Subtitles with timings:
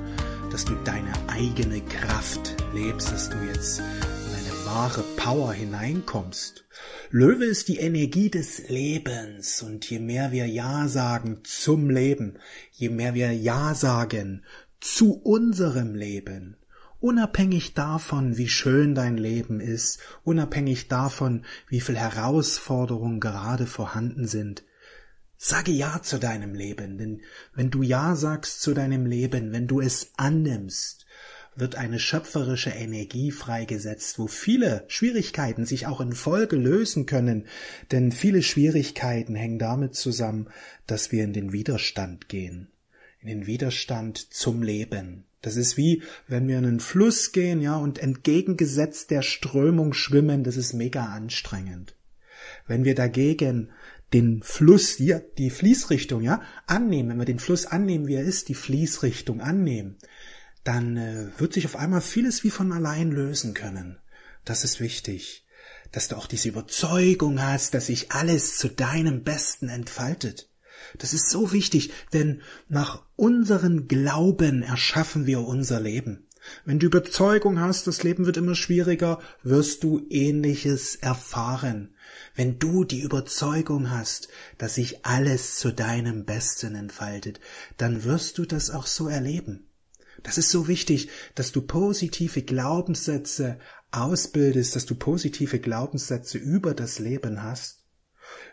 [0.56, 6.64] dass du deine eigene Kraft lebst, dass du jetzt in eine wahre Power hineinkommst.
[7.10, 12.38] Löwe ist die Energie des Lebens und je mehr wir Ja sagen zum Leben,
[12.72, 14.46] je mehr wir Ja sagen
[14.80, 16.56] zu unserem Leben,
[17.00, 24.64] unabhängig davon, wie schön dein Leben ist, unabhängig davon, wie viel Herausforderungen gerade vorhanden sind,
[25.38, 27.20] Sage Ja zu deinem Leben, denn
[27.54, 31.06] wenn du Ja sagst zu deinem Leben, wenn du es annimmst,
[31.56, 37.46] wird eine schöpferische Energie freigesetzt, wo viele Schwierigkeiten sich auch in Folge lösen können,
[37.90, 40.48] denn viele Schwierigkeiten hängen damit zusammen,
[40.86, 42.68] dass wir in den Widerstand gehen,
[43.20, 45.24] in den Widerstand zum Leben.
[45.42, 50.44] Das ist wie, wenn wir in einen Fluss gehen, ja, und entgegengesetzt der Strömung schwimmen,
[50.44, 51.94] das ist mega anstrengend.
[52.66, 53.70] Wenn wir dagegen
[54.12, 58.48] den Fluss hier, die Fließrichtung, ja, annehmen, wenn wir den Fluss annehmen, wie er ist,
[58.48, 59.96] die Fließrichtung annehmen,
[60.64, 63.98] dann äh, wird sich auf einmal vieles wie von allein lösen können.
[64.44, 65.46] Das ist wichtig,
[65.92, 70.50] dass du auch diese Überzeugung hast, dass sich alles zu deinem Besten entfaltet.
[70.98, 76.26] Das ist so wichtig, denn nach unseren Glauben erschaffen wir unser Leben.
[76.64, 81.95] Wenn du Überzeugung hast, das Leben wird immer schwieriger, wirst du ähnliches erfahren.
[82.36, 87.40] Wenn du die Überzeugung hast, dass sich alles zu deinem Besten entfaltet,
[87.78, 89.66] dann wirst du das auch so erleben.
[90.22, 93.58] Das ist so wichtig, dass du positive Glaubenssätze
[93.90, 97.85] ausbildest, dass du positive Glaubenssätze über das Leben hast.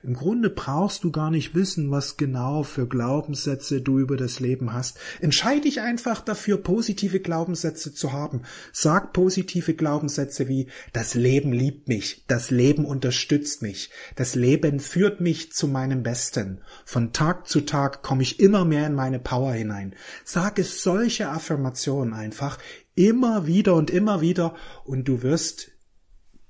[0.03, 4.73] Im Grunde brauchst du gar nicht wissen, was genau für Glaubenssätze du über das Leben
[4.73, 4.99] hast.
[5.21, 8.43] Entscheide dich einfach dafür, positive Glaubenssätze zu haben.
[8.71, 15.21] Sag positive Glaubenssätze wie das Leben liebt mich, das Leben unterstützt mich, das Leben führt
[15.21, 16.61] mich zu meinem Besten.
[16.85, 19.95] Von Tag zu Tag komme ich immer mehr in meine Power hinein.
[20.25, 22.57] Sage solche Affirmationen einfach
[22.95, 25.71] immer wieder und immer wieder und du wirst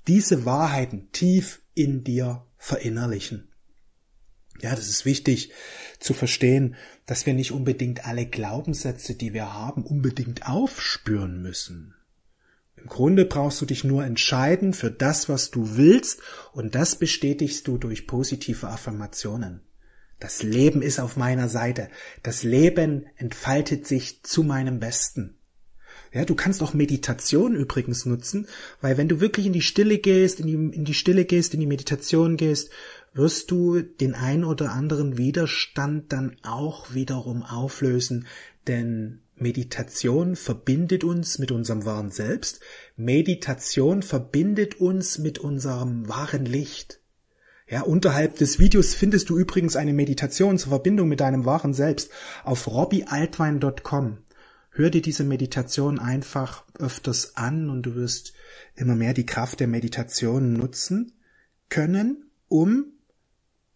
[0.06, 3.48] diese Wahrheiten tief in dir verinnerlichen.
[4.62, 5.52] Ja, das ist wichtig
[6.00, 11.94] zu verstehen, dass wir nicht unbedingt alle Glaubenssätze, die wir haben, unbedingt aufspüren müssen.
[12.76, 16.20] Im Grunde brauchst du dich nur entscheiden für das, was du willst,
[16.52, 19.60] und das bestätigst du durch positive Affirmationen.
[20.18, 21.90] Das Leben ist auf meiner Seite.
[22.22, 25.33] Das Leben entfaltet sich zu meinem Besten.
[26.14, 28.46] Ja, du kannst auch Meditation übrigens nutzen,
[28.80, 31.60] weil wenn du wirklich in die Stille gehst, in die, in die Stille gehst, in
[31.60, 32.70] die Meditation gehst,
[33.14, 38.28] wirst du den ein oder anderen Widerstand dann auch wiederum auflösen,
[38.68, 42.60] denn Meditation verbindet uns mit unserem wahren Selbst.
[42.96, 47.00] Meditation verbindet uns mit unserem wahren Licht.
[47.68, 52.12] Ja, unterhalb des Videos findest du übrigens eine Meditation zur Verbindung mit deinem wahren Selbst
[52.44, 54.18] auf robbyaltwein.com.
[54.76, 58.32] Hör dir diese Meditation einfach öfters an und du wirst
[58.74, 61.12] immer mehr die Kraft der Meditation nutzen
[61.68, 62.86] können, um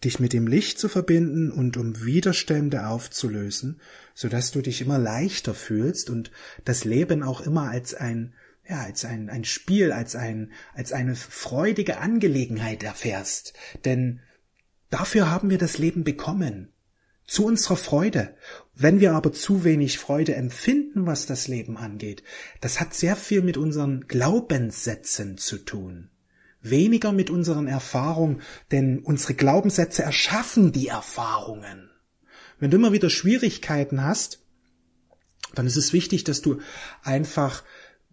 [0.03, 3.81] dich mit dem Licht zu verbinden und um Widerstände aufzulösen,
[4.13, 6.33] so dass du dich immer leichter fühlst und
[6.65, 8.35] das Leben auch immer als ein
[8.69, 13.55] ja, als ein, ein Spiel, als ein, als eine freudige Angelegenheit erfährst.
[13.87, 14.21] Denn
[14.91, 16.73] dafür haben wir das Leben bekommen
[17.27, 18.35] zu unserer Freude.
[18.81, 22.23] Wenn wir aber zu wenig Freude empfinden, was das Leben angeht,
[22.61, 26.11] das hat sehr viel mit unseren Glaubenssätzen zu tun.
[26.63, 28.41] Weniger mit unseren Erfahrungen,
[28.71, 31.91] denn unsere Glaubenssätze erschaffen die Erfahrungen.
[32.61, 34.45] Wenn du immer wieder Schwierigkeiten hast,
[35.57, 36.61] dann ist es wichtig, dass du
[37.03, 37.65] einfach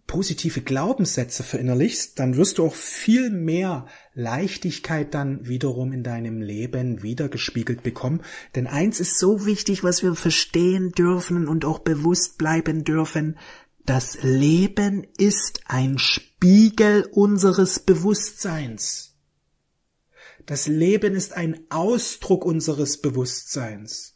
[0.06, 7.02] positive Glaubenssätze verinnerlichst, dann wirst du auch viel mehr Leichtigkeit dann wiederum in deinem Leben
[7.02, 8.22] wiedergespiegelt bekommen.
[8.54, 13.38] Denn eins ist so wichtig, was wir verstehen dürfen und auch bewusst bleiben dürfen.
[13.84, 19.14] Das Leben ist ein Spiegel unseres Bewusstseins.
[20.46, 24.14] Das Leben ist ein Ausdruck unseres Bewusstseins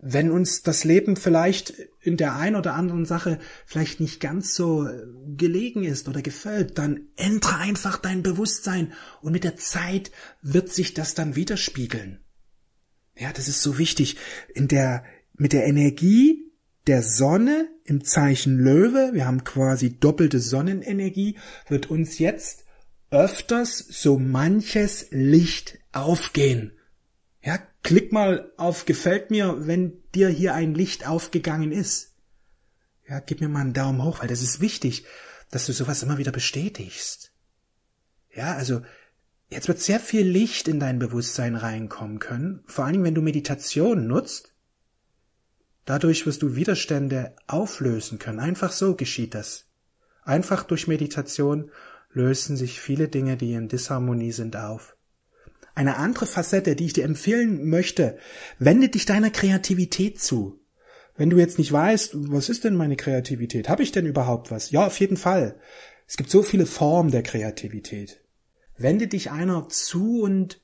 [0.00, 4.86] wenn uns das Leben vielleicht in der ein oder anderen Sache vielleicht nicht ganz so
[4.86, 5.06] äh,
[5.36, 10.94] gelegen ist oder gefällt, dann ändere einfach dein Bewusstsein und mit der Zeit wird sich
[10.94, 12.20] das dann widerspiegeln.
[13.16, 14.16] Ja, das ist so wichtig.
[14.54, 15.04] In der,
[15.34, 16.52] mit der Energie
[16.86, 21.36] der Sonne im Zeichen Löwe, wir haben quasi doppelte Sonnenenergie,
[21.68, 22.64] wird uns jetzt
[23.10, 26.77] öfters so manches Licht aufgehen.
[27.88, 32.12] Klick mal auf gefällt mir, wenn dir hier ein Licht aufgegangen ist.
[33.08, 35.06] Ja, gib mir mal einen Daumen hoch, weil das ist wichtig,
[35.50, 37.32] dass du sowas immer wieder bestätigst.
[38.30, 38.82] Ja, also
[39.48, 43.22] jetzt wird sehr viel Licht in dein Bewusstsein reinkommen können, vor allen Dingen, wenn du
[43.22, 44.52] Meditation nutzt.
[45.86, 48.38] Dadurch wirst du Widerstände auflösen können.
[48.38, 49.64] Einfach so geschieht das.
[50.24, 51.70] Einfach durch Meditation
[52.10, 54.97] lösen sich viele Dinge, die in Disharmonie sind, auf.
[55.78, 58.18] Eine andere Facette, die ich dir empfehlen möchte,
[58.58, 60.58] wende dich deiner Kreativität zu.
[61.16, 63.68] Wenn du jetzt nicht weißt, was ist denn meine Kreativität?
[63.68, 64.72] Habe ich denn überhaupt was?
[64.72, 65.54] Ja, auf jeden Fall.
[66.08, 68.20] Es gibt so viele Formen der Kreativität.
[68.76, 70.60] Wende dich einer zu und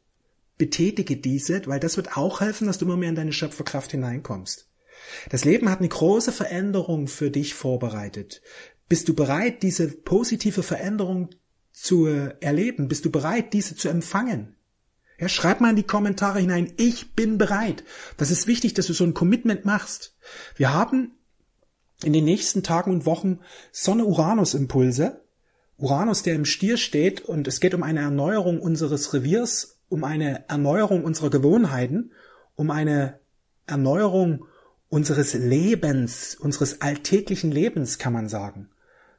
[0.58, 4.68] betätige diese, weil das wird auch helfen, dass du immer mehr in deine Schöpferkraft hineinkommst.
[5.30, 8.42] Das Leben hat eine große Veränderung für dich vorbereitet.
[8.88, 11.30] Bist du bereit, diese positive Veränderung
[11.70, 12.88] zu erleben?
[12.88, 14.56] Bist du bereit, diese zu empfangen?
[15.18, 17.84] Ja, schreib mal in die Kommentare hinein, ich bin bereit.
[18.16, 20.16] Das ist wichtig, dass du so ein Commitment machst.
[20.56, 21.12] Wir haben
[22.02, 23.40] in den nächsten Tagen und Wochen
[23.72, 25.20] Sonne-Uranus-Impulse.
[25.76, 30.48] Uranus, der im Stier steht und es geht um eine Erneuerung unseres Reviers, um eine
[30.48, 32.12] Erneuerung unserer Gewohnheiten,
[32.54, 33.20] um eine
[33.66, 34.46] Erneuerung
[34.88, 38.70] unseres Lebens, unseres alltäglichen Lebens, kann man sagen.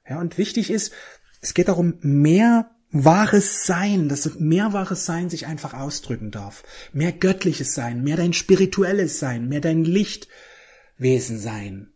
[0.08, 0.94] Ja, und wichtig ist,
[1.42, 6.64] es geht darum, mehr wahres Sein, dass mehr wahres Sein sich einfach ausdrücken darf.
[6.94, 11.92] Mehr göttliches Sein, mehr dein spirituelles Sein, mehr dein Lichtwesen sein,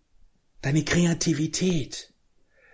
[0.61, 2.13] deine Kreativität.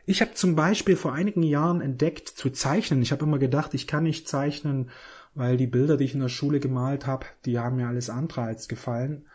[0.05, 3.01] Ich habe zum Beispiel vor einigen Jahren entdeckt zu zeichnen.
[3.01, 4.91] Ich habe immer gedacht, ich kann nicht zeichnen,
[5.33, 8.41] weil die Bilder, die ich in der Schule gemalt habe, die haben mir alles andere
[8.41, 9.27] als gefallen.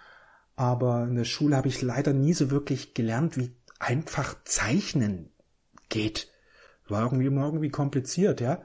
[0.57, 5.31] Aber in der Schule habe ich leider nie so wirklich gelernt, wie einfach zeichnen
[5.89, 6.29] geht.
[6.91, 8.63] War irgendwie immer irgendwie kompliziert, ja.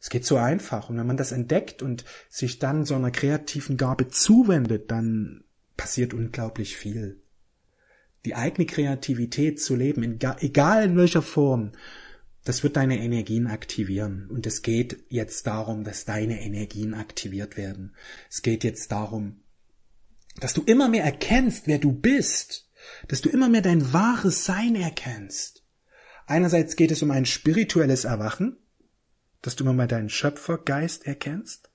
[0.00, 0.88] Es geht so einfach.
[0.88, 5.44] Und wenn man das entdeckt und sich dann so einer kreativen Gabe zuwendet, dann
[5.76, 7.20] passiert unglaublich viel.
[8.24, 11.72] Die eigene Kreativität zu leben, egal in welcher Form,
[12.44, 14.28] das wird deine Energien aktivieren.
[14.30, 17.94] Und es geht jetzt darum, dass deine Energien aktiviert werden.
[18.30, 19.42] Es geht jetzt darum,
[20.38, 22.68] dass du immer mehr erkennst, wer du bist,
[23.08, 25.59] dass du immer mehr dein wahres Sein erkennst.
[26.30, 28.56] Einerseits geht es um ein spirituelles Erwachen,
[29.42, 31.70] dass du mal deinen Schöpfergeist erkennst.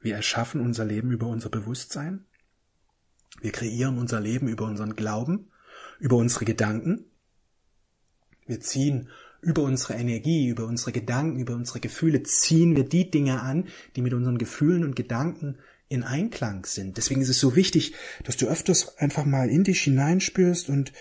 [0.00, 2.24] Wir erschaffen unser Leben über unser Bewusstsein.
[3.40, 5.52] Wir kreieren unser Leben über unseren Glauben,
[6.00, 7.04] über unsere Gedanken.
[8.46, 9.10] Wir ziehen
[9.42, 14.02] über unsere Energie, über unsere Gedanken, über unsere Gefühle, ziehen wir die Dinge an, die
[14.02, 15.58] mit unseren Gefühlen und Gedanken
[15.88, 16.96] in Einklang sind.
[16.96, 17.94] Deswegen ist es so wichtig,
[18.24, 20.92] dass du öfters einfach mal in dich hineinspürst und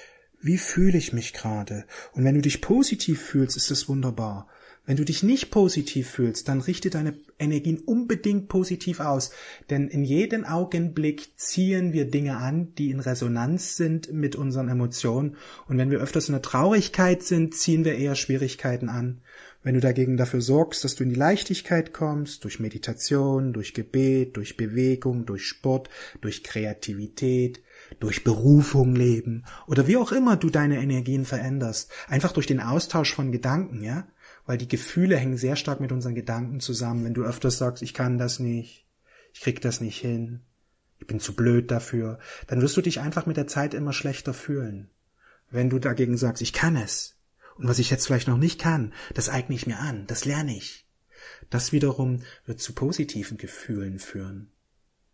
[0.43, 1.85] wie fühle ich mich gerade?
[2.11, 4.47] Und wenn du dich positiv fühlst, ist das wunderbar.
[4.85, 9.31] Wenn du dich nicht positiv fühlst, dann richte deine Energien unbedingt positiv aus,
[9.69, 15.37] denn in jedem Augenblick ziehen wir Dinge an, die in Resonanz sind mit unseren Emotionen,
[15.69, 19.21] und wenn wir öfters in der Traurigkeit sind, ziehen wir eher Schwierigkeiten an.
[19.63, 24.35] Wenn du dagegen dafür sorgst, dass du in die Leichtigkeit kommst, durch Meditation, durch Gebet,
[24.35, 27.61] durch Bewegung, durch Sport, durch Kreativität,
[27.99, 33.13] durch Berufung leben oder wie auch immer du deine Energien veränderst, einfach durch den Austausch
[33.13, 34.07] von Gedanken, ja,
[34.45, 37.05] weil die Gefühle hängen sehr stark mit unseren Gedanken zusammen.
[37.05, 38.85] Wenn du öfters sagst, ich kann das nicht,
[39.33, 40.41] ich krieg das nicht hin,
[40.99, 44.33] ich bin zu blöd dafür, dann wirst du dich einfach mit der Zeit immer schlechter
[44.33, 44.89] fühlen.
[45.49, 47.17] Wenn du dagegen sagst, ich kann es,
[47.55, 50.55] und was ich jetzt vielleicht noch nicht kann, das eigne ich mir an, das lerne
[50.55, 50.87] ich.
[51.49, 54.51] Das wiederum wird zu positiven Gefühlen führen.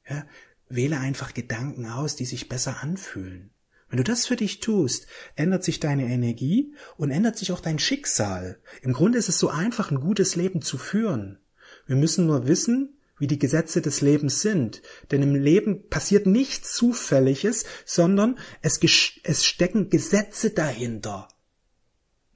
[0.10, 0.26] Ja,
[0.70, 3.52] wähle einfach Gedanken aus, die sich besser anfühlen.
[3.90, 7.80] Wenn du das für dich tust, ändert sich deine Energie und ändert sich auch dein
[7.80, 8.60] Schicksal.
[8.84, 11.40] Im Grunde ist es so einfach, ein gutes Leben zu führen.
[11.88, 14.82] Wir müssen nur wissen, wie die Gesetze des Lebens sind.
[15.12, 18.80] Denn im Leben passiert nichts Zufälliges, sondern es,
[19.24, 21.28] es stecken Gesetze dahinter.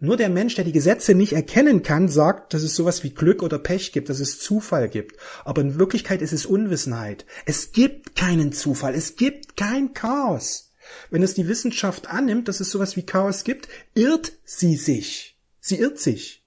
[0.04, 3.42] Nur der Mensch, der die Gesetze nicht erkennen kann, sagt, dass es sowas wie Glück
[3.42, 5.16] oder Pech gibt, dass es Zufall gibt.
[5.46, 7.26] Aber in Wirklichkeit ist es Unwissenheit.
[7.46, 10.74] Es gibt keinen Zufall, es gibt kein Chaos.
[11.10, 15.40] Wenn es die Wissenschaft annimmt, dass es sowas wie Chaos gibt, irrt sie sich.
[15.62, 16.44] Sie irrt sich.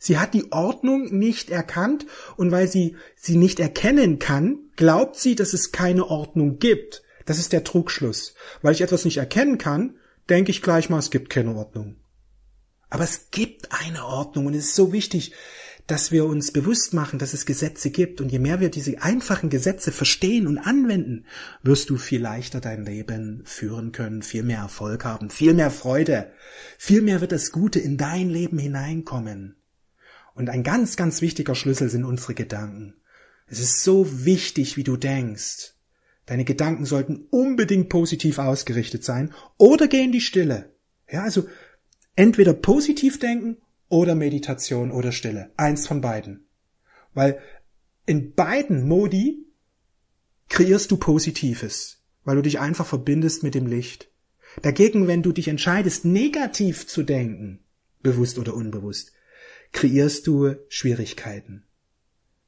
[0.00, 2.04] Sie hat die Ordnung nicht erkannt
[2.36, 7.04] und weil sie sie nicht erkennen kann, glaubt sie, dass es keine Ordnung gibt.
[7.26, 8.34] Das ist der Trugschluss.
[8.60, 9.94] Weil ich etwas nicht erkennen kann,
[10.28, 11.94] denke ich gleich mal, es gibt keine Ordnung.
[12.90, 15.32] Aber es gibt eine Ordnung und es ist so wichtig,
[15.88, 18.20] dass wir uns bewusst machen, dass es Gesetze gibt.
[18.20, 21.24] Und je mehr wir diese einfachen Gesetze verstehen und anwenden,
[21.62, 26.30] wirst du viel leichter dein Leben führen können, viel mehr Erfolg haben, viel mehr Freude,
[26.76, 29.56] viel mehr wird das Gute in dein Leben hineinkommen.
[30.34, 32.94] Und ein ganz, ganz wichtiger Schlüssel sind unsere Gedanken.
[33.46, 35.74] Es ist so wichtig, wie du denkst.
[36.26, 40.74] Deine Gedanken sollten unbedingt positiv ausgerichtet sein oder geh in die Stille.
[41.10, 41.48] Ja, also
[42.18, 43.58] entweder positiv denken
[43.88, 45.52] oder Meditation oder Stille.
[45.56, 46.48] Eins von beiden.
[47.14, 47.40] Weil
[48.06, 49.46] in beiden Modi
[50.48, 54.10] kreierst du Positives, weil du dich einfach verbindest mit dem Licht.
[54.62, 57.60] Dagegen, wenn du dich entscheidest, negativ zu denken,
[58.02, 59.12] bewusst oder unbewusst,
[59.70, 61.67] kreierst du Schwierigkeiten.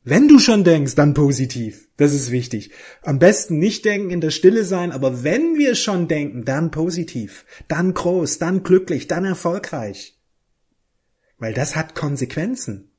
[0.02, 1.88] Wenn du schon denkst, dann positiv.
[1.98, 2.70] Das ist wichtig.
[3.02, 7.44] Am besten nicht denken, in der Stille sein, aber wenn wir schon denken, dann positiv,
[7.68, 10.18] dann groß, dann glücklich, dann erfolgreich.
[11.36, 12.92] Weil das hat Konsequenzen.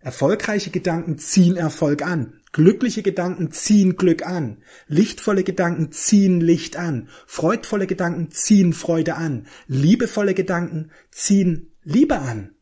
[0.00, 2.40] Erfolgreiche Gedanken ziehen Erfolg an.
[2.52, 4.62] Glückliche Gedanken ziehen Glück an.
[4.86, 7.08] Lichtvolle Gedanken ziehen Licht an.
[7.26, 9.46] Freudvolle Gedanken ziehen Freude an.
[9.66, 12.54] Liebevolle Gedanken ziehen Liebe an.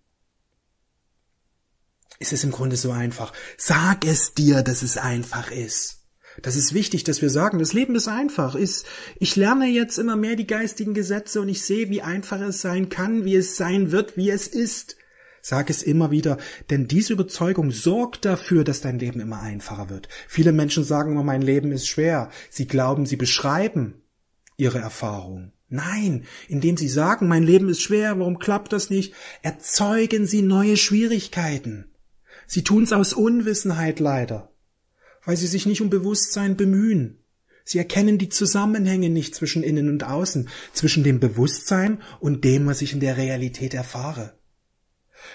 [2.18, 3.32] Es ist im Grunde so einfach.
[3.56, 5.96] Sag es dir, dass es einfach ist.
[6.42, 8.56] Das ist wichtig, dass wir sagen, das Leben ist einfach.
[8.56, 12.88] Ich lerne jetzt immer mehr die geistigen Gesetze und ich sehe, wie einfach es sein
[12.88, 14.96] kann, wie es sein wird, wie es ist.
[15.40, 16.38] Sag es immer wieder,
[16.70, 20.08] denn diese Überzeugung sorgt dafür, dass dein Leben immer einfacher wird.
[20.26, 22.30] Viele Menschen sagen immer, mein Leben ist schwer.
[22.50, 24.02] Sie glauben, sie beschreiben
[24.56, 25.52] ihre Erfahrung.
[25.68, 30.76] Nein, indem sie sagen, mein Leben ist schwer, warum klappt das nicht, erzeugen sie neue
[30.76, 31.92] Schwierigkeiten.
[32.46, 34.52] Sie tun's aus Unwissenheit leider,
[35.24, 37.18] weil sie sich nicht um Bewusstsein bemühen.
[37.64, 42.80] Sie erkennen die Zusammenhänge nicht zwischen innen und außen, zwischen dem Bewusstsein und dem, was
[42.80, 44.38] ich in der Realität erfahre.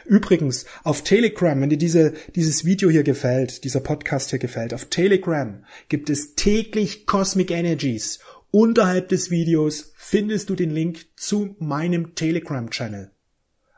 [0.06, 4.86] Übrigens, auf Telegram, wenn dir diese, dieses Video hier gefällt, dieser Podcast hier gefällt, auf
[4.86, 8.20] Telegram gibt es täglich Cosmic Energies.
[8.52, 13.12] Unterhalb des Videos findest du den Link zu meinem Telegram-Channel.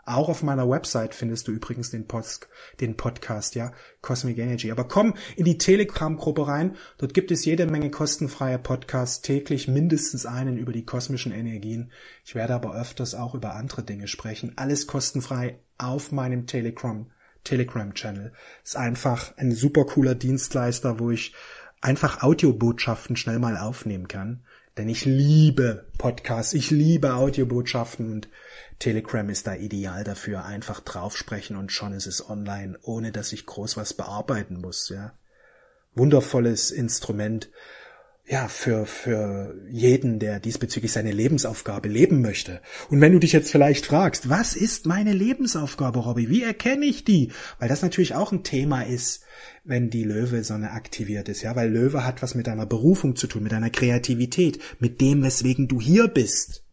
[0.06, 2.50] Auch auf meiner Website findest du übrigens den, Post,
[2.82, 4.70] den Podcast, ja, Cosmic Energy.
[4.70, 6.76] Aber komm in die Telegram-Gruppe rein.
[6.98, 11.92] Dort gibt es jede Menge kostenfreie Podcasts, täglich mindestens einen über die kosmischen Energien.
[12.26, 14.54] Ich werde aber öfters auch über andere Dinge sprechen.
[14.58, 17.10] Alles kostenfrei auf meinem Telegram,
[17.46, 18.34] Telegram-Channel.
[18.62, 21.34] Ist einfach ein super cooler Dienstleister, wo ich
[21.80, 24.44] einfach Audiobotschaften schnell mal aufnehmen kann.
[24.78, 28.30] Denn ich liebe Podcasts, ich liebe Audiobotschaften und
[28.80, 30.46] Telegram ist da ideal dafür.
[30.46, 35.14] Einfach draufsprechen und schon ist es online, ohne dass ich groß was bearbeiten muss, ja.
[35.96, 37.52] Wundervolles Instrument,
[38.26, 42.62] ja, für, für jeden, der diesbezüglich seine Lebensaufgabe leben möchte.
[42.90, 46.30] Und wenn du dich jetzt vielleicht fragst, was ist meine Lebensaufgabe, Robby?
[46.30, 47.32] Wie erkenne ich die?
[47.60, 49.24] Weil das natürlich auch ein Thema ist,
[49.66, 53.44] wenn die Löwe-Sonne aktiviert ist, ja, weil Löwe hat was mit deiner Berufung zu tun,
[53.44, 56.64] mit deiner Kreativität, mit dem, weswegen du hier bist.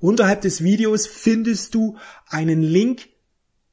[0.00, 1.96] Unterhalb des Videos findest du
[2.26, 3.08] einen Link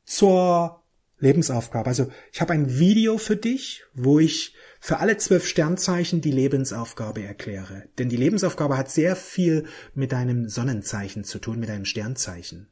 [0.06, 0.84] zur
[1.20, 1.88] Lebensaufgabe.
[1.88, 7.24] Also ich habe ein Video für dich, wo ich für alle zwölf Sternzeichen die Lebensaufgabe
[7.24, 7.88] erkläre.
[7.98, 12.68] Denn die Lebensaufgabe hat sehr viel mit deinem Sonnenzeichen zu tun, mit deinem Sternzeichen.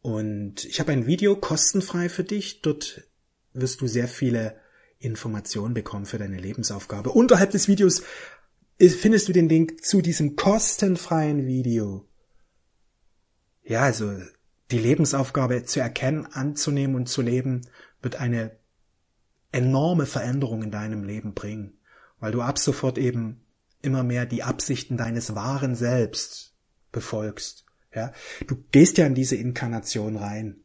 [0.00, 2.62] Und ich habe ein Video kostenfrei für dich.
[2.62, 3.10] Dort
[3.52, 4.58] wirst du sehr viele
[5.00, 7.10] Informationen bekommen für deine Lebensaufgabe.
[7.10, 8.02] Unterhalb des Videos
[8.78, 12.08] findest du den Link zu diesem kostenfreien Video.
[13.64, 14.18] Ja, also
[14.70, 17.68] die Lebensaufgabe zu erkennen, anzunehmen und zu leben,
[18.00, 18.56] wird eine
[19.52, 21.78] enorme Veränderung in deinem Leben bringen,
[22.20, 23.40] weil du ab sofort eben
[23.82, 26.54] immer mehr die Absichten deines wahren Selbst
[26.92, 27.64] befolgst.
[27.94, 28.12] Ja,
[28.46, 30.56] du gehst ja in diese Inkarnation rein.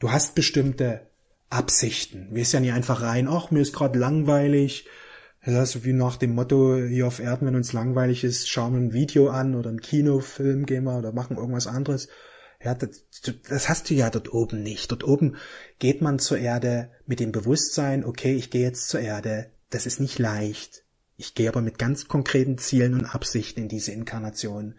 [0.00, 1.06] Du hast bestimmte
[1.50, 2.28] Absichten.
[2.30, 4.86] Wir ist ja nicht einfach rein, ach, mir ist gerade langweilig.
[5.44, 8.80] Das ist wie nach dem Motto hier auf Erden, wenn uns langweilig ist, schauen wir
[8.80, 12.08] ein Video an oder ein Kinofilm gehen wir oder machen irgendwas anderes.
[12.62, 13.04] Ja, das,
[13.48, 14.90] das hast du ja dort oben nicht.
[14.90, 15.36] Dort oben
[15.78, 19.50] geht man zur Erde mit dem Bewusstsein, okay, ich gehe jetzt zur Erde.
[19.70, 20.82] Das ist nicht leicht.
[21.16, 24.74] Ich gehe aber mit ganz konkreten Zielen und Absichten in diese Inkarnation,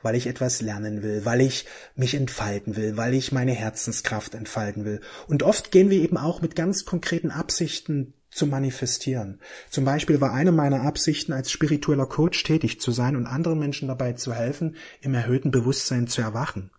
[0.00, 4.86] weil ich etwas lernen will, weil ich mich entfalten will, weil ich meine Herzenskraft entfalten
[4.86, 5.00] will.
[5.28, 9.40] Und oft gehen wir eben auch mit ganz konkreten Absichten zu manifestieren.
[9.68, 13.88] Zum Beispiel war eine meiner Absichten, als spiritueller Coach tätig zu sein und anderen Menschen
[13.88, 16.70] dabei zu helfen, im erhöhten Bewusstsein zu erwachen.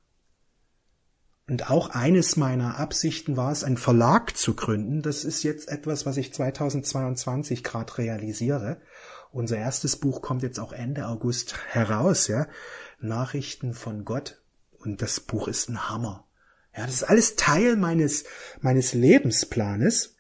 [1.48, 5.02] Und auch eines meiner Absichten war es, einen Verlag zu gründen.
[5.02, 8.82] Das ist jetzt etwas, was ich 2022 gerade realisiere.
[9.32, 12.48] Unser erstes Buch kommt jetzt auch Ende August heraus, ja.
[13.00, 14.42] Nachrichten von Gott.
[14.80, 16.26] Und das Buch ist ein Hammer.
[16.76, 18.24] Ja, das ist alles Teil meines,
[18.62, 20.16] meines Lebensplanes.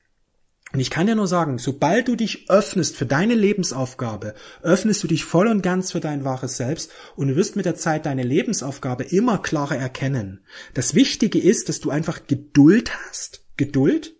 [0.73, 5.07] Und ich kann dir nur sagen, sobald du dich öffnest für deine Lebensaufgabe, öffnest du
[5.07, 8.23] dich voll und ganz für dein wahres Selbst und du wirst mit der Zeit deine
[8.23, 10.43] Lebensaufgabe immer klarer erkennen.
[10.73, 13.45] Das Wichtige ist, dass du einfach Geduld hast.
[13.55, 14.15] Geduld.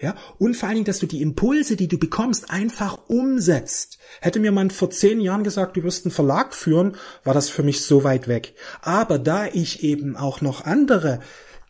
[0.00, 3.98] Ja, und vor allen Dingen, dass du die Impulse, die du bekommst, einfach umsetzt.
[4.20, 7.62] Hätte mir man vor zehn Jahren gesagt, du wirst einen Verlag führen, war das für
[7.62, 8.54] mich so weit weg.
[8.82, 11.20] Aber da ich eben auch noch andere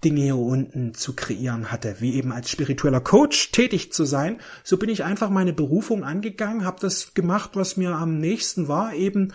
[0.03, 4.77] Dinge hier unten zu kreieren hatte, wie eben als spiritueller Coach tätig zu sein, so
[4.77, 9.33] bin ich einfach meine Berufung angegangen, habe das gemacht, was mir am nächsten war, eben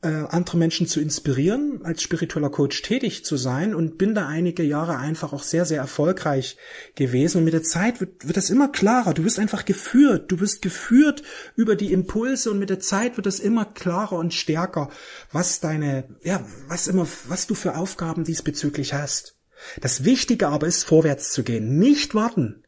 [0.00, 4.62] äh, andere Menschen zu inspirieren, als spiritueller Coach tätig zu sein und bin da einige
[4.62, 6.56] Jahre einfach auch sehr, sehr erfolgreich
[6.94, 7.38] gewesen.
[7.38, 9.12] Und mit der Zeit wird, wird das immer klarer.
[9.12, 10.30] Du wirst einfach geführt.
[10.30, 11.22] Du wirst geführt
[11.56, 14.90] über die Impulse und mit der Zeit wird das immer klarer und stärker,
[15.32, 19.37] was deine, ja, was immer, was du für Aufgaben diesbezüglich hast.
[19.80, 22.62] Das Wichtige aber ist, vorwärts zu gehen, nicht warten.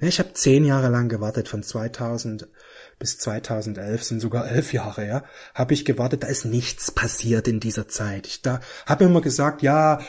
[0.00, 2.48] Ich habe zehn Jahre lang gewartet, von 2000
[2.98, 6.24] bis 2011 sind sogar elf Jahre, ja, habe ich gewartet.
[6.24, 8.26] Da ist nichts passiert in dieser Zeit.
[8.26, 10.00] Ich da habe immer gesagt, ja,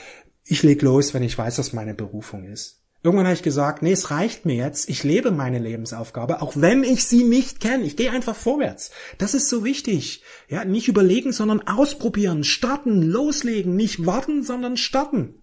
[0.45, 2.79] ich leg los, wenn ich weiß, was meine Berufung ist.
[3.03, 4.89] Irgendwann habe ich gesagt, nee, es reicht mir jetzt.
[4.89, 7.83] Ich lebe meine Lebensaufgabe, auch wenn ich sie nicht kenne.
[7.83, 8.91] Ich gehe einfach vorwärts.
[9.17, 10.23] Das ist so wichtig.
[10.47, 15.42] Ja, nicht überlegen, sondern ausprobieren, starten, loslegen, nicht warten, sondern starten.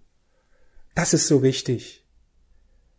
[1.01, 2.05] Das ist so wichtig.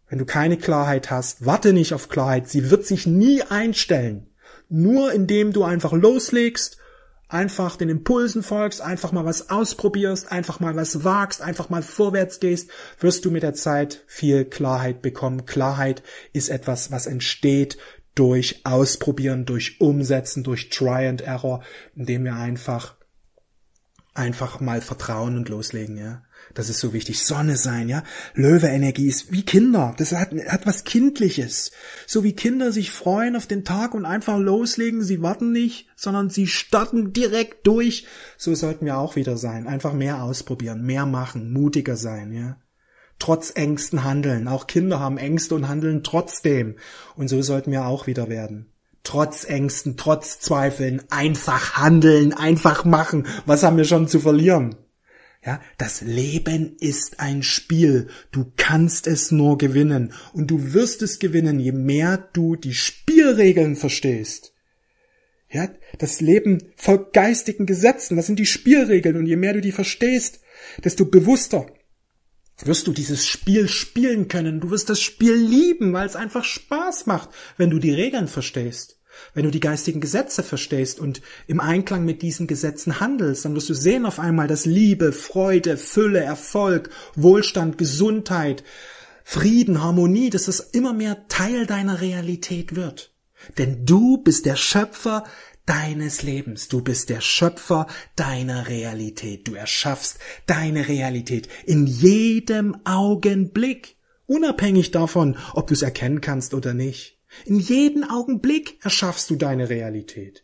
[0.09, 2.49] Wenn du keine Klarheit hast, warte nicht auf Klarheit.
[2.49, 4.31] Sie wird sich nie einstellen.
[4.69, 6.79] Nur indem du einfach loslegst,
[7.27, 12.39] einfach den Impulsen folgst, einfach mal was ausprobierst, einfach mal was wagst, einfach mal vorwärts
[12.39, 15.45] gehst, wirst du mit der Zeit viel Klarheit bekommen.
[15.45, 16.01] Klarheit
[16.33, 17.77] ist etwas, was entsteht
[18.15, 21.63] durch Ausprobieren, durch Umsetzen, durch Try and Error,
[21.95, 22.95] indem wir einfach
[24.15, 26.23] einfach mal vertrauen und loslegen, ja.
[26.53, 27.23] Das ist so wichtig.
[27.23, 28.03] Sonne sein, ja.
[28.33, 29.93] Löwe-Energie ist wie Kinder.
[29.97, 31.71] Das hat, hat was Kindliches.
[32.07, 35.03] So wie Kinder sich freuen auf den Tag und einfach loslegen.
[35.03, 38.05] Sie warten nicht, sondern sie starten direkt durch.
[38.37, 39.67] So sollten wir auch wieder sein.
[39.67, 42.57] Einfach mehr ausprobieren, mehr machen, mutiger sein, ja.
[43.19, 44.47] Trotz Ängsten handeln.
[44.47, 46.77] Auch Kinder haben Ängste und handeln trotzdem.
[47.15, 48.71] Und so sollten wir auch wieder werden
[49.03, 53.27] trotz Ängsten, trotz Zweifeln, einfach handeln, einfach machen.
[53.45, 54.75] Was haben wir schon zu verlieren?
[55.43, 58.09] Ja, das Leben ist ein Spiel.
[58.31, 60.13] Du kannst es nur gewinnen.
[60.33, 64.53] Und du wirst es gewinnen, je mehr du die Spielregeln verstehst.
[65.49, 68.17] Ja, das Leben folgt geistigen Gesetzen.
[68.17, 69.17] Das sind die Spielregeln.
[69.17, 70.41] Und je mehr du die verstehst,
[70.83, 71.65] desto bewusster
[72.63, 74.59] wirst du dieses Spiel spielen können.
[74.59, 79.00] Du wirst das Spiel lieben, weil es einfach Spaß macht, wenn du die Regeln verstehst.
[79.33, 83.69] Wenn du die geistigen Gesetze verstehst und im Einklang mit diesen Gesetzen handelst, dann wirst
[83.69, 88.63] du sehen auf einmal, dass Liebe, Freude, Fülle, Erfolg, Wohlstand, Gesundheit,
[89.23, 93.13] Frieden, Harmonie, dass das immer mehr Teil deiner Realität wird.
[93.57, 95.23] Denn du bist der Schöpfer
[95.65, 96.67] deines Lebens.
[96.67, 99.47] Du bist der Schöpfer deiner Realität.
[99.47, 103.95] Du erschaffst deine Realität in jedem Augenblick,
[104.25, 107.20] unabhängig davon, ob du es erkennen kannst oder nicht.
[107.45, 110.43] In jedem Augenblick erschaffst du deine Realität.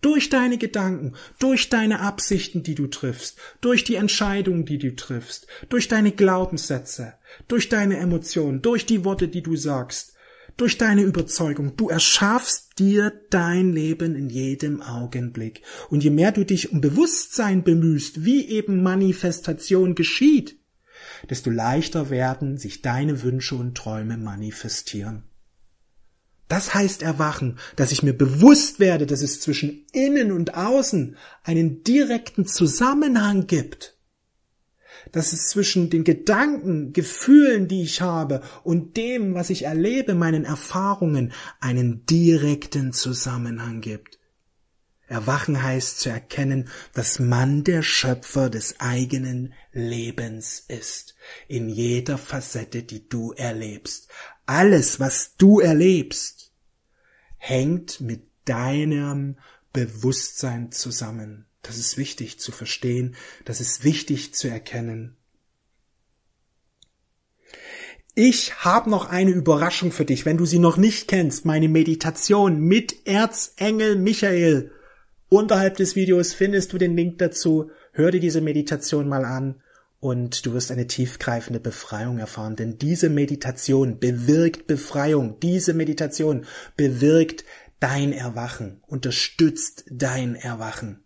[0.00, 5.48] Durch deine Gedanken, durch deine Absichten, die du triffst, durch die Entscheidungen, die du triffst,
[5.68, 7.14] durch deine Glaubenssätze,
[7.48, 10.14] durch deine Emotionen, durch die Worte, die du sagst,
[10.56, 11.76] durch deine Überzeugung.
[11.76, 15.62] Du erschaffst dir dein Leben in jedem Augenblick.
[15.88, 20.58] Und je mehr du dich um Bewusstsein bemühst, wie eben Manifestation geschieht,
[21.30, 25.24] desto leichter werden sich deine Wünsche und Träume manifestieren.
[26.48, 31.84] Das heißt Erwachen, dass ich mir bewusst werde, dass es zwischen innen und außen einen
[31.84, 33.96] direkten Zusammenhang gibt.
[35.12, 40.44] Dass es zwischen den Gedanken, Gefühlen, die ich habe und dem, was ich erlebe, meinen
[40.44, 44.18] Erfahrungen, einen direkten Zusammenhang gibt.
[45.06, 51.14] Erwachen heißt zu erkennen, dass man der Schöpfer des eigenen Lebens ist,
[51.46, 54.08] in jeder Facette, die du erlebst.
[54.48, 56.52] Alles, was du erlebst,
[57.36, 59.36] hängt mit deinem
[59.74, 61.44] Bewusstsein zusammen.
[61.60, 65.18] Das ist wichtig zu verstehen, das ist wichtig zu erkennen.
[68.14, 72.58] Ich habe noch eine Überraschung für dich, wenn du sie noch nicht kennst, meine Meditation
[72.58, 74.72] mit Erzengel Michael.
[75.28, 77.70] Unterhalb des Videos findest du den Link dazu.
[77.92, 79.60] Hör dir diese Meditation mal an
[80.00, 87.44] und du wirst eine tiefgreifende Befreiung erfahren, denn diese Meditation bewirkt Befreiung, diese Meditation bewirkt
[87.80, 91.04] dein Erwachen, unterstützt dein Erwachen.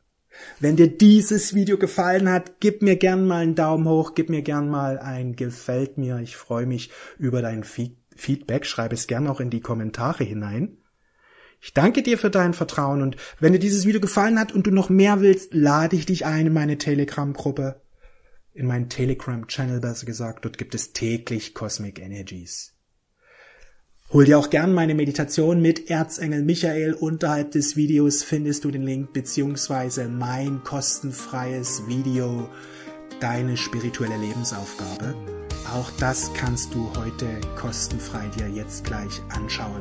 [0.60, 4.42] Wenn dir dieses Video gefallen hat, gib mir gern mal einen Daumen hoch, gib mir
[4.42, 6.18] gern mal ein gefällt mir.
[6.18, 8.64] Ich freue mich über dein Feedback.
[8.64, 10.78] Schreib es gern auch in die Kommentare hinein.
[11.60, 14.72] Ich danke dir für dein Vertrauen und wenn dir dieses Video gefallen hat und du
[14.72, 17.81] noch mehr willst, lade ich dich ein in meine Telegram-Gruppe,
[18.54, 20.44] in meinen Telegram-Channel besser gesagt.
[20.44, 22.74] Dort gibt es täglich Cosmic Energies.
[24.12, 26.92] Hol dir auch gern meine Meditation mit Erzengel Michael.
[26.92, 32.46] Unterhalb des Videos findest du den Link beziehungsweise mein kostenfreies Video,
[33.20, 35.14] deine spirituelle Lebensaufgabe.
[35.72, 39.80] Auch das kannst du heute kostenfrei dir jetzt gleich anschauen.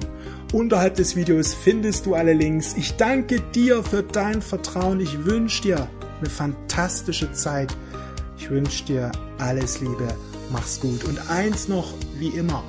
[0.53, 2.73] Unterhalb des Videos findest du alle Links.
[2.77, 5.01] Ich danke dir für dein Vertrauen.
[5.01, 7.75] Ich wünsche dir eine fantastische Zeit.
[8.41, 10.07] Ich wünsche dir alles Liebe.
[10.51, 11.03] Mach's gut.
[11.03, 12.63] Und eins noch, wie immer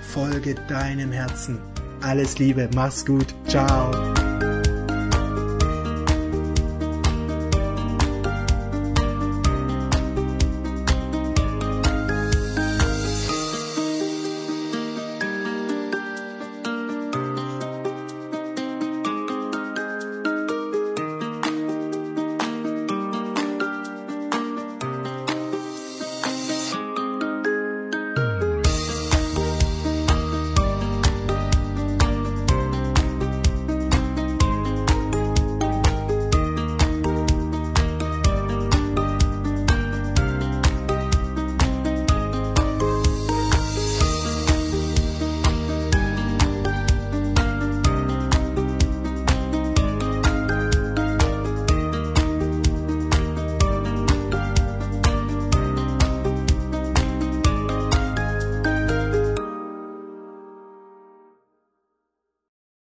[0.00, 1.58] folge deinem Herzen.
[2.00, 4.17] Alles Liebe, mach's gut, ciao.